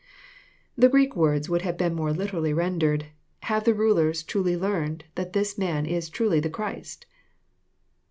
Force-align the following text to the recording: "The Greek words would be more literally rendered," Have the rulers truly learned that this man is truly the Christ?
"The 0.79 0.89
Greek 0.89 1.15
words 1.15 1.47
would 1.47 1.77
be 1.77 1.89
more 1.89 2.11
literally 2.11 2.53
rendered," 2.53 3.05
Have 3.51 3.65
the 3.65 3.75
rulers 3.75 4.23
truly 4.23 4.57
learned 4.57 5.03
that 5.13 5.33
this 5.33 5.59
man 5.59 5.85
is 5.85 6.09
truly 6.09 6.39
the 6.39 6.49
Christ? 6.49 7.05